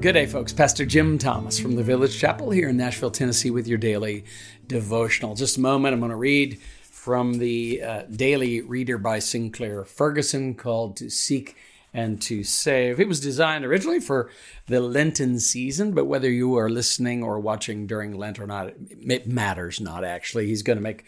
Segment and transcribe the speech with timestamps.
[0.00, 0.52] Good day, folks.
[0.52, 4.24] Pastor Jim Thomas from the Village Chapel here in Nashville, Tennessee, with your daily
[4.68, 5.34] devotional.
[5.34, 10.54] Just a moment, I'm going to read from the uh, daily reader by Sinclair Ferguson
[10.54, 11.56] called To Seek
[11.92, 13.00] and to Save.
[13.00, 14.30] It was designed originally for
[14.66, 19.26] the Lenten season, but whether you are listening or watching during Lent or not, it
[19.26, 20.46] matters not actually.
[20.46, 21.04] He's going to make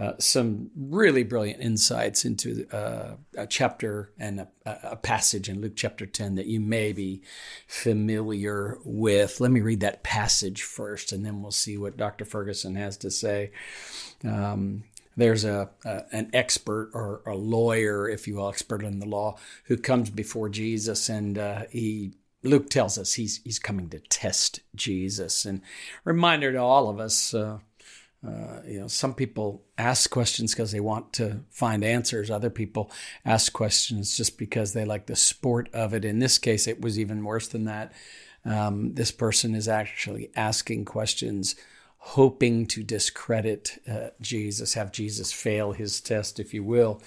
[0.00, 5.74] uh, some really brilliant insights into uh, a chapter and a, a, passage in Luke
[5.76, 7.22] chapter 10 that you may be
[7.68, 9.40] familiar with.
[9.40, 12.24] Let me read that passage first, and then we'll see what Dr.
[12.24, 13.52] Ferguson has to say.
[14.24, 14.82] Um,
[15.16, 19.36] there's a, a, an expert or a lawyer, if you will, expert in the law,
[19.64, 24.60] who comes before Jesus, and uh, he Luke tells us he's he's coming to test
[24.74, 25.62] Jesus, and
[26.04, 27.34] reminder to all of us.
[27.34, 27.58] Uh,
[28.26, 32.30] uh, you know, some people ask questions because they want to find answers.
[32.30, 32.90] Other people
[33.24, 36.06] ask questions just because they like the sport of it.
[36.06, 37.92] In this case, it was even worse than that.
[38.46, 41.54] Um, this person is actually asking questions,
[42.08, 47.00] hoping to discredit uh, Jesus, have Jesus fail his test, if you will.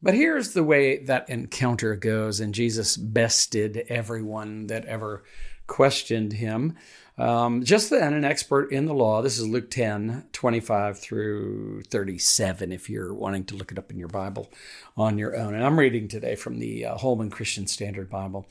[0.00, 5.24] But here's the way that encounter goes, and Jesus bested everyone that ever
[5.66, 6.76] questioned him.
[7.18, 12.72] Um, just then, an expert in the law, this is Luke 10, 25 through 37,
[12.72, 14.52] if you're wanting to look it up in your Bible
[14.98, 15.54] on your own.
[15.54, 18.46] And I'm reading today from the uh, Holman Christian Standard Bible.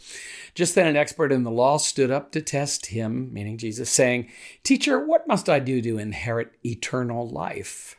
[0.56, 4.32] Just then, an expert in the law stood up to test him, meaning Jesus, saying,
[4.64, 7.98] Teacher, what must I do to inherit eternal life?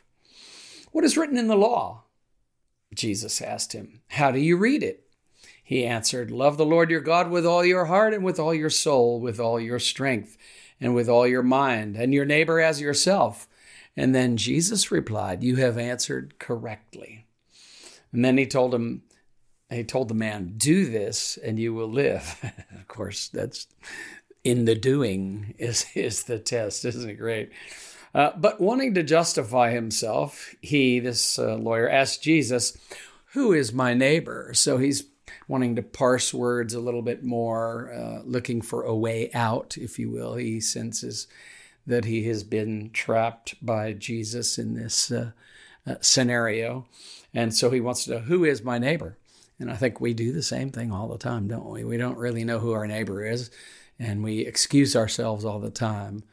[0.91, 2.03] What is written in the law?
[2.93, 5.06] Jesus asked him, How do you read it?
[5.67, 8.69] He answered, Love the Lord your God with all your heart and with all your
[8.69, 10.37] soul, with all your strength
[10.79, 13.49] and with all your mind, and your neighbor as yourself.
[13.93, 17.25] And then Jesus replied, You have answered correctly.
[18.13, 19.01] And then he told him,
[19.69, 22.39] he told the man, Do this and you will live.
[22.73, 23.67] of course, that's
[24.45, 27.51] in the doing is, is the test, isn't it great?
[28.15, 32.77] Uh, but wanting to justify himself, he, this uh, lawyer, asked Jesus,
[33.33, 34.53] Who is my neighbor?
[34.53, 35.03] So he's
[35.47, 39.97] wanting to parse words a little bit more, uh, looking for a way out, if
[39.97, 40.35] you will.
[40.35, 41.27] He senses
[41.85, 45.31] that he has been trapped by Jesus in this uh,
[45.85, 46.85] uh, scenario.
[47.33, 49.17] And so he wants to know who is my neighbor?
[49.59, 51.83] And I think we do the same thing all the time, don't we?
[51.83, 53.49] We don't really know who our neighbor is,
[53.97, 56.23] and we excuse ourselves all the time.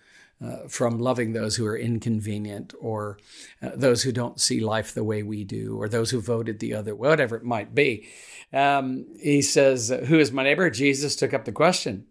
[0.42, 3.18] Uh, from loving those who are inconvenient or
[3.62, 6.74] uh, those who don't see life the way we do or those who voted the
[6.74, 8.06] other, whatever it might be.
[8.52, 10.68] Um, he says, Who is my neighbor?
[10.70, 12.06] Jesus took up the question.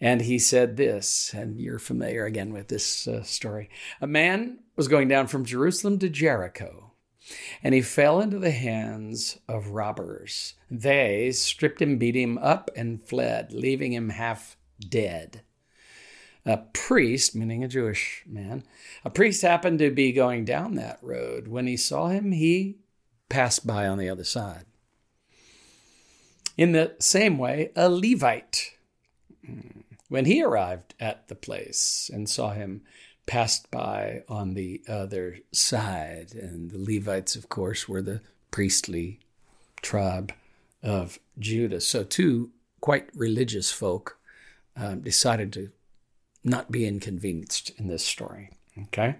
[0.00, 3.70] And he said this, and you're familiar again with this uh, story.
[4.00, 6.92] A man was going down from Jerusalem to Jericho,
[7.62, 10.54] and he fell into the hands of robbers.
[10.70, 15.42] They stripped him, beat him up, and fled, leaving him half dead.
[16.46, 18.62] A priest, meaning a Jewish man,
[19.04, 21.48] a priest happened to be going down that road.
[21.48, 22.76] When he saw him, he
[23.28, 24.64] passed by on the other side.
[26.56, 28.70] In the same way, a Levite,
[30.08, 32.82] when he arrived at the place and saw him,
[33.26, 36.32] passed by on the other side.
[36.32, 38.20] And the Levites, of course, were the
[38.50, 39.18] priestly
[39.82, 40.32] tribe
[40.82, 41.80] of Judah.
[41.80, 44.18] So, two quite religious folk
[44.76, 45.70] um, decided to
[46.46, 48.50] not be inconvenienced in this story.
[48.84, 49.16] Okay?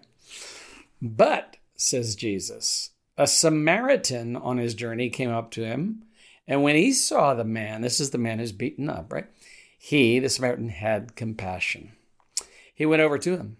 [1.02, 6.06] But, says Jesus, a Samaritan on his journey came up to him
[6.48, 9.26] and when he saw the man, this is the man who's beaten up, right?
[9.78, 11.92] He, the Samaritan, had compassion.
[12.74, 13.56] He went over to him.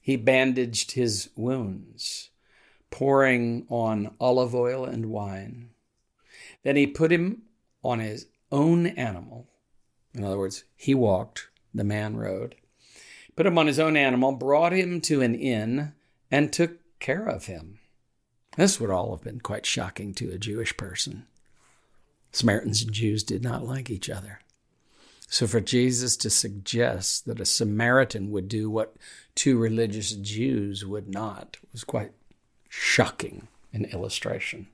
[0.00, 2.30] He bandaged his wounds,
[2.90, 5.70] pouring on olive oil and wine.
[6.62, 7.42] Then he put him
[7.82, 9.48] on his own animal.
[10.14, 12.54] In other words, he walked, the man rode.
[13.36, 15.92] Put him on his own animal, brought him to an inn,
[16.30, 17.78] and took care of him.
[18.56, 21.26] This would all have been quite shocking to a Jewish person.
[22.32, 24.40] Samaritans and Jews did not like each other.
[25.28, 28.96] So for Jesus to suggest that a Samaritan would do what
[29.34, 32.12] two religious Jews would not was quite
[32.68, 34.68] shocking in illustration.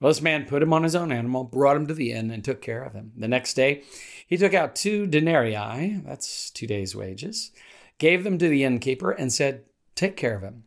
[0.00, 2.44] Well, this man put him on his own animal, brought him to the inn, and
[2.44, 3.12] took care of him.
[3.16, 3.84] The next day,
[4.32, 7.50] he took out two denarii, that's two days' wages,
[7.98, 9.64] gave them to the innkeeper, and said,
[9.94, 10.64] Take care of him.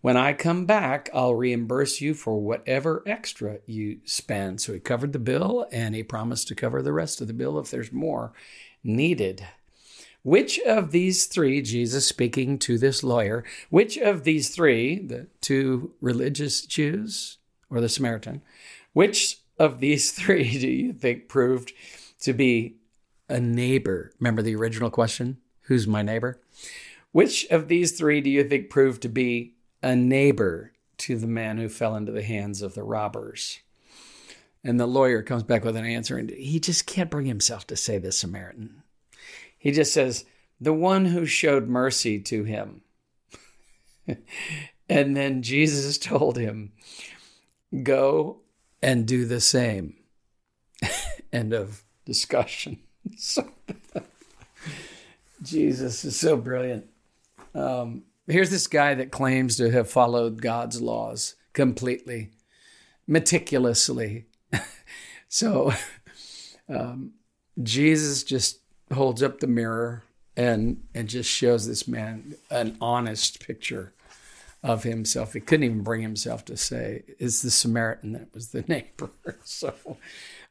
[0.00, 4.60] When I come back, I'll reimburse you for whatever extra you spend.
[4.60, 7.58] So he covered the bill and he promised to cover the rest of the bill
[7.58, 8.32] if there's more
[8.84, 9.44] needed.
[10.22, 15.94] Which of these three, Jesus speaking to this lawyer, which of these three, the two
[16.00, 17.38] religious Jews
[17.70, 18.42] or the Samaritan,
[18.92, 21.72] which of these three do you think proved
[22.20, 22.76] to be
[23.30, 24.12] a neighbor?
[24.18, 25.38] Remember the original question?
[25.62, 26.40] Who's my neighbor?
[27.12, 31.58] Which of these three do you think proved to be a neighbor to the man
[31.58, 33.60] who fell into the hands of the robbers?
[34.62, 37.76] And the lawyer comes back with an answer, and he just can't bring himself to
[37.76, 38.82] say the Samaritan.
[39.56, 40.24] He just says,
[40.60, 42.82] The one who showed mercy to him.
[44.88, 46.72] and then Jesus told him,
[47.82, 48.40] Go
[48.82, 49.94] and do the same.
[51.32, 52.80] End of discussion.
[53.16, 53.48] So,
[55.42, 56.86] Jesus is so brilliant.
[57.54, 62.30] Um, here's this guy that claims to have followed God's laws completely,
[63.06, 64.26] meticulously.
[65.28, 65.72] so,
[66.68, 67.12] um,
[67.62, 68.60] Jesus just
[68.92, 70.04] holds up the mirror
[70.36, 73.92] and and just shows this man an honest picture
[74.62, 75.32] of himself.
[75.32, 79.10] He couldn't even bring himself to say, "Is the Samaritan that was the neighbor?"
[79.44, 79.74] So,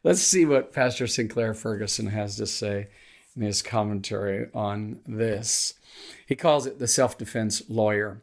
[0.04, 2.88] let's see what Pastor Sinclair Ferguson has to say
[3.36, 5.74] in his commentary on this.
[6.25, 8.22] He calls it the self defense lawyer.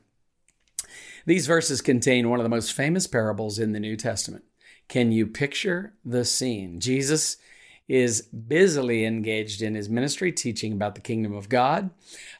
[1.25, 4.45] These verses contain one of the most famous parables in the New Testament.
[4.89, 6.79] Can you picture the scene?
[6.79, 7.39] Jesus
[7.89, 11.91] is busily engaged in his ministry, teaching about the kingdom of God.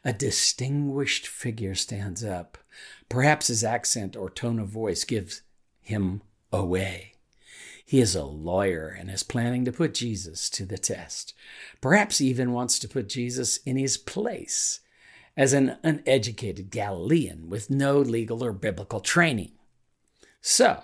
[0.05, 2.59] A distinguished figure stands up.
[3.09, 5.43] Perhaps his accent or tone of voice gives
[5.81, 6.23] him
[6.53, 7.16] away.
[7.87, 11.33] He is a lawyer and is planning to put Jesus to the test.
[11.81, 14.81] Perhaps even wants to put Jesus in his place
[15.37, 19.53] as an uneducated Galilean with no legal or biblical training.
[20.41, 20.83] So,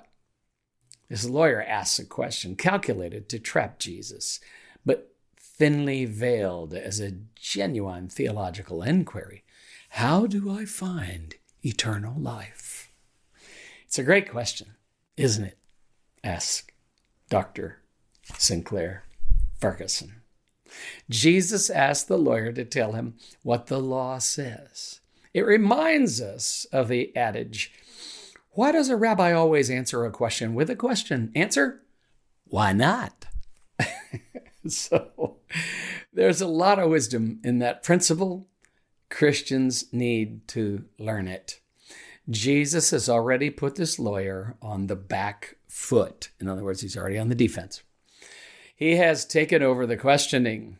[1.08, 4.38] this lawyer asks a question calculated to trap Jesus,
[4.86, 9.42] but thinly veiled as a genuine theological inquiry
[9.90, 11.34] How do I find
[11.64, 12.92] eternal life?
[13.86, 14.76] It's a great question,
[15.16, 15.58] isn't it?
[16.24, 16.62] asks
[17.32, 17.78] Dr.
[18.36, 19.04] Sinclair
[19.58, 20.20] Ferguson.
[21.08, 25.00] Jesus asked the lawyer to tell him what the law says.
[25.32, 27.72] It reminds us of the adage
[28.50, 31.32] why does a rabbi always answer a question with a question?
[31.34, 31.80] Answer,
[32.44, 33.24] why not?
[34.68, 35.38] so
[36.12, 38.46] there's a lot of wisdom in that principle.
[39.08, 41.60] Christians need to learn it.
[42.28, 46.28] Jesus has already put this lawyer on the back foot.
[46.38, 47.82] In other words, he's already on the defense.
[48.76, 50.76] He has taken over the questioning.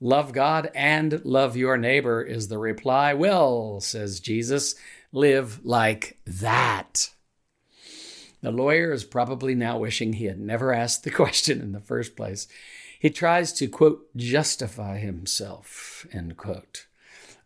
[0.00, 3.12] Love God and love your neighbor is the reply.
[3.12, 4.74] Well, says Jesus,
[5.12, 7.10] live like that.
[8.40, 12.16] The lawyer is probably now wishing he had never asked the question in the first
[12.16, 12.48] place.
[12.98, 16.86] He tries to, quote, justify himself, end quote,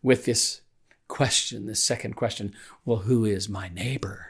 [0.01, 0.61] with this
[1.09, 2.53] question, this second question,
[2.85, 4.27] well, who is my neighbor?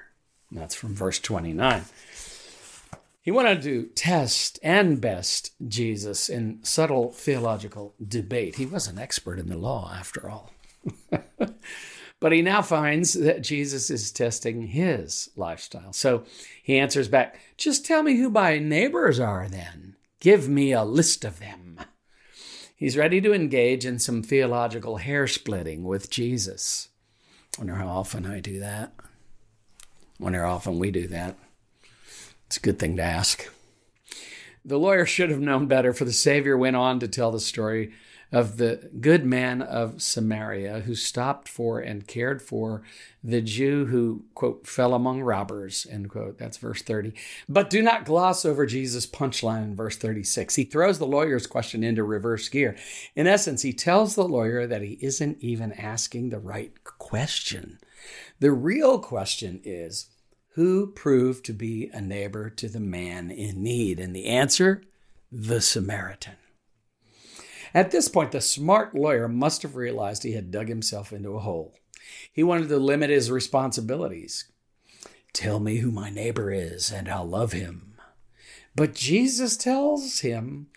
[0.51, 1.83] That's from verse 29.
[3.27, 8.55] He wanted to test and best Jesus in subtle theological debate.
[8.55, 10.53] He was an expert in the law, after all.
[12.21, 15.91] but he now finds that Jesus is testing his lifestyle.
[15.91, 16.23] So
[16.63, 19.97] he answers back Just tell me who my neighbors are then.
[20.21, 21.75] Give me a list of them.
[21.79, 21.83] Hmm.
[22.77, 26.87] He's ready to engage in some theological hair splitting with Jesus.
[27.57, 28.93] Wonder how often I do that.
[30.17, 31.35] Wonder how often we do that.
[32.47, 33.47] It's a good thing to ask.
[34.65, 37.93] The lawyer should have known better, for the Savior went on to tell the story
[38.31, 42.83] of the good man of Samaria who stopped for and cared for
[43.23, 46.37] the Jew who, quote, fell among robbers, end quote.
[46.37, 47.13] That's verse 30.
[47.47, 50.55] But do not gloss over Jesus' punchline in verse 36.
[50.55, 52.75] He throws the lawyer's question into reverse gear.
[53.15, 57.79] In essence, he tells the lawyer that he isn't even asking the right question.
[58.39, 60.07] The real question is,
[60.57, 63.99] who proved to be a neighbor to the man in need?
[63.99, 64.81] And the answer,
[65.31, 66.33] the Samaritan.
[67.75, 71.41] At this point, the smart lawyer must have realized he had dug himself into a
[71.41, 71.75] hole.
[72.33, 74.51] He wanted to limit his responsibilities.
[75.31, 77.93] Tell me who my neighbor is, and I'll love him.
[78.75, 80.69] But Jesus tells him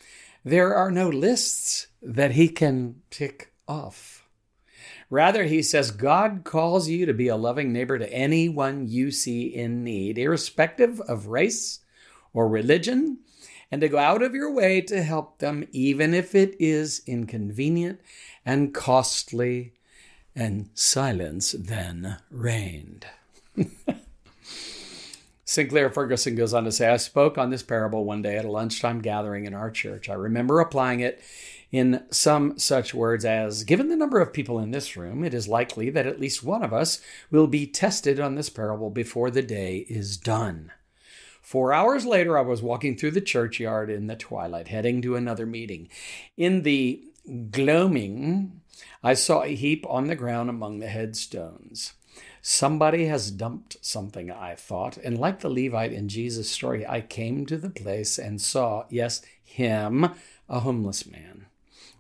[0.45, 4.20] there are no lists that he can tick off.
[5.11, 9.43] Rather, he says, God calls you to be a loving neighbor to anyone you see
[9.43, 11.81] in need, irrespective of race
[12.33, 13.19] or religion,
[13.73, 18.01] and to go out of your way to help them, even if it is inconvenient
[18.47, 19.73] and costly.
[20.37, 23.05] And silence then reigned.
[25.45, 28.51] Sinclair Ferguson goes on to say, I spoke on this parable one day at a
[28.51, 30.09] lunchtime gathering in our church.
[30.09, 31.21] I remember applying it
[31.73, 35.49] in some such words as Given the number of people in this room, it is
[35.49, 37.01] likely that at least one of us
[37.31, 40.73] will be tested on this parable before the day is done.
[41.41, 45.47] Four hours later, I was walking through the churchyard in the twilight, heading to another
[45.47, 45.89] meeting.
[46.37, 47.03] In the
[47.51, 48.61] gloaming,
[49.03, 51.95] I saw a heap on the ground among the headstones.
[52.43, 57.45] Somebody has dumped something, I thought, and like the Levite in Jesus' story, I came
[57.47, 60.11] to the place and saw, yes, him,
[60.49, 61.47] a homeless man,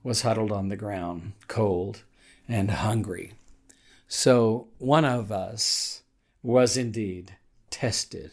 [0.02, 2.02] was huddled on the ground, cold
[2.49, 3.33] and hungry.
[4.09, 6.02] So one of us
[6.42, 7.37] was indeed
[7.71, 8.33] tested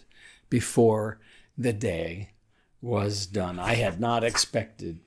[0.49, 1.19] before
[1.57, 2.31] the day
[2.81, 3.59] was done.
[3.59, 4.99] I had not expected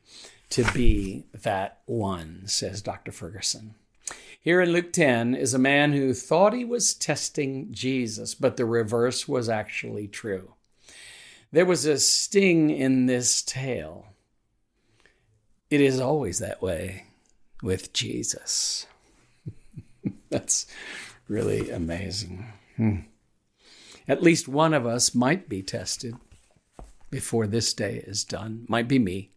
[0.51, 3.13] to be that one, says Dr.
[3.13, 3.75] Ferguson.
[4.41, 8.65] Here in Luke 10 is a man who thought he was testing Jesus, but the
[8.65, 10.55] reverse was actually true.
[11.53, 14.07] There was a sting in this tale.
[15.71, 17.05] It is always that way
[17.63, 18.87] with Jesus.
[20.31, 20.67] That's
[21.29, 22.47] really amazing.
[22.77, 22.97] Hmm.
[24.09, 26.17] At least one of us might be tested
[27.11, 28.67] before this day is done.
[28.69, 29.31] Might be me.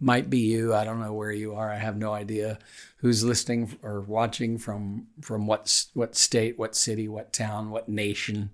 [0.00, 0.74] Might be you.
[0.74, 1.70] I don't know where you are.
[1.70, 2.58] I have no idea
[2.96, 8.50] who's listening or watching from from what what state, what city, what town, what nation.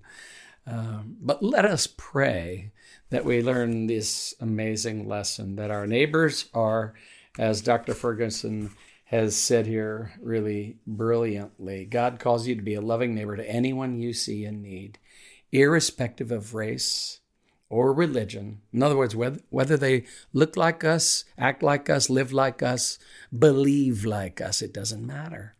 [0.67, 2.73] Um, but let us pray
[3.11, 6.95] that we learn this amazing lesson that our neighbors are,
[7.39, 7.95] as Dr.
[7.95, 8.71] Ferguson
[9.07, 11.85] has said here really brilliantly.
[11.85, 14.99] God calls you to be a loving neighbor to anyone you see in need,
[15.51, 17.19] irrespective of race
[17.69, 18.61] or religion.
[18.73, 23.01] In other words, whether, whether they look like us, act like us, live like us,
[23.37, 25.57] believe like us, it doesn't matter.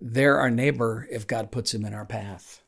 [0.00, 2.61] They're our neighbor if God puts them in our path.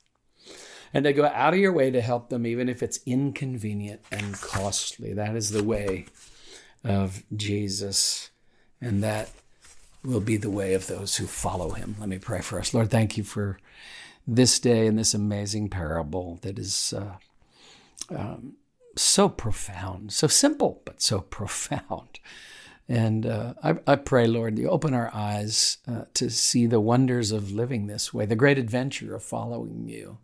[0.94, 4.34] And to go out of your way to help them, even if it's inconvenient and
[4.40, 5.12] costly.
[5.12, 6.06] That is the way
[6.84, 8.30] of Jesus.
[8.80, 9.30] And that
[10.04, 11.96] will be the way of those who follow him.
[11.98, 12.72] Let me pray for us.
[12.72, 13.58] Lord, thank you for
[14.26, 17.16] this day and this amazing parable that is uh,
[18.14, 18.54] um,
[18.96, 22.20] so profound, so simple, but so profound.
[22.88, 27.32] And uh, I, I, pray, Lord, you open our eyes uh, to see the wonders
[27.32, 30.18] of living this way, the great adventure of following you,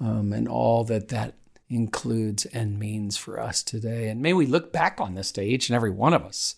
[0.00, 1.34] um, and all that that
[1.68, 4.08] includes and means for us today.
[4.08, 6.56] And may we look back on this day, each and every one of us,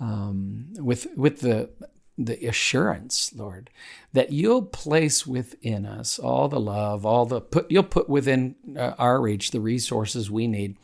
[0.00, 1.70] um, with with the
[2.16, 3.70] the assurance, Lord,
[4.12, 8.94] that you'll place within us all the love, all the put you'll put within uh,
[8.98, 10.76] our reach the resources we need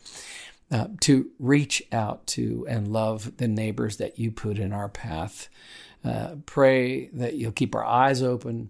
[0.71, 5.49] uh, to reach out to and love the neighbors that you put in our path.
[6.03, 8.69] Uh, pray that you'll keep our eyes open.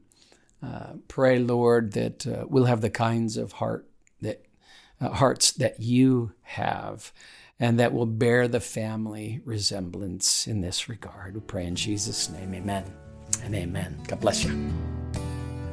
[0.66, 3.88] Uh, pray, Lord, that uh, we'll have the kinds of heart
[4.22, 4.46] that
[5.00, 7.12] uh, hearts that you have
[7.60, 11.36] and that will bear the family resemblance in this regard.
[11.36, 12.86] We pray in Jesus' name, amen
[13.44, 14.00] and amen.
[14.08, 14.74] God bless you.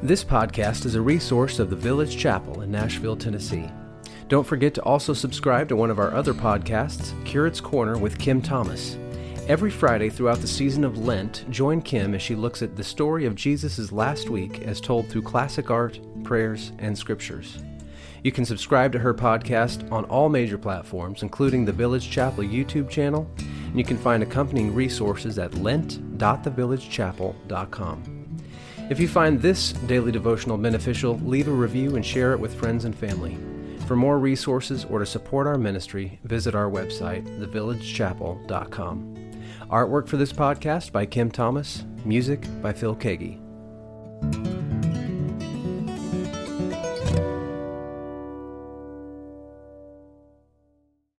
[0.01, 3.69] This podcast is a resource of the Village Chapel in Nashville, Tennessee.
[4.27, 8.41] Don't forget to also subscribe to one of our other podcasts, Curate's Corner with Kim
[8.41, 8.97] Thomas.
[9.49, 13.25] Every Friday throughout the season of Lent, join Kim as she looks at the story
[13.25, 17.61] of Jesus' last week as told through classic art, prayers, and scriptures.
[18.23, 22.89] You can subscribe to her podcast on all major platforms, including the Village Chapel YouTube
[22.89, 28.37] channel, and you can find accompanying resources at lent.thevillagechapel.com.
[28.89, 32.85] If you find this daily devotional beneficial, leave a review and share it with friends
[32.85, 33.37] and family.
[33.87, 39.12] For more resources or to support our ministry, visit our website, thevillagechapel.com.
[39.69, 43.42] Artwork for this podcast by Kim Thomas, music by Phil Keaggy.